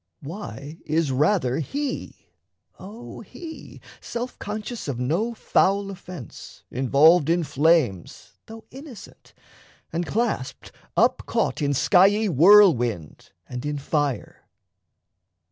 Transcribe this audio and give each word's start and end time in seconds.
why 0.21 0.79
is 0.83 1.11
rather 1.11 1.57
he 1.59 2.25
O 2.79 3.19
he 3.21 3.79
self 3.99 4.39
conscious 4.39 4.87
of 4.87 4.99
no 4.99 5.35
foul 5.35 5.91
offence 5.91 6.63
Involved 6.71 7.29
in 7.29 7.43
flames, 7.43 8.31
though 8.47 8.65
innocent, 8.71 9.35
and 9.93 10.03
clasped 10.03 10.71
Up 10.97 11.21
caught 11.27 11.61
in 11.61 11.73
skiey 11.73 12.27
whirlwind 12.27 13.31
and 13.47 13.63
in 13.63 13.77
fire? 13.77 14.47